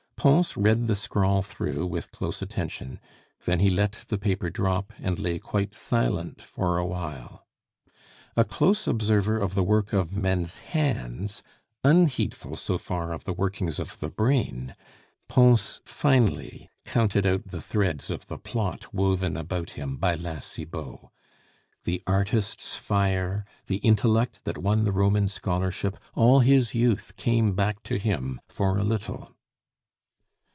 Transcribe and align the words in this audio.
Pons 0.23 0.55
read 0.55 0.85
the 0.85 0.95
scrawl 0.95 1.41
through 1.41 1.87
with 1.87 2.11
close 2.11 2.43
attention, 2.43 2.99
then 3.45 3.59
he 3.59 3.71
let 3.71 3.93
the 4.09 4.19
paper 4.19 4.51
drop 4.51 4.93
and 4.99 5.17
lay 5.17 5.39
quite 5.39 5.73
silent 5.73 6.43
for 6.43 6.77
a 6.77 6.85
while. 6.85 7.47
A 8.37 8.43
close 8.45 8.85
observer 8.87 9.39
of 9.39 9.55
the 9.55 9.63
work 9.63 9.93
of 9.93 10.15
men's 10.15 10.59
hands, 10.59 11.41
unheedful 11.83 12.55
so 12.55 12.77
far 12.77 13.11
of 13.13 13.23
the 13.23 13.33
workings 13.33 13.79
of 13.79 13.99
the 13.99 14.11
brain, 14.11 14.75
Pons 15.27 15.81
finally 15.85 16.69
counted 16.85 17.25
out 17.25 17.47
the 17.47 17.59
threads 17.59 18.11
of 18.11 18.27
the 18.27 18.37
plot 18.37 18.93
woven 18.93 19.35
about 19.35 19.71
him 19.71 19.97
by 19.97 20.13
La 20.13 20.37
Cibot. 20.37 20.99
The 21.83 22.03
artist's 22.05 22.75
fire, 22.75 23.43
the 23.65 23.77
intellect 23.77 24.41
that 24.43 24.59
won 24.59 24.83
the 24.83 24.91
Roman 24.91 25.27
scholarship 25.27 25.97
all 26.13 26.41
his 26.41 26.75
youth 26.75 27.15
came 27.15 27.55
back 27.55 27.81
to 27.85 27.97
him 27.97 28.39
for 28.47 28.77
a 28.77 28.83
little. 28.83 29.31